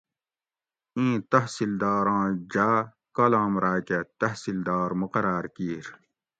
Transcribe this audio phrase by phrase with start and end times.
[0.95, 2.79] اِیں تحصیلداراں جاۤ
[3.15, 5.85] کالام راۤکہ تحصیلدار مقراۤر کیر